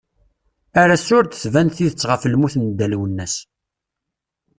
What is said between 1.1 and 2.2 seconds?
ur d-tban tidett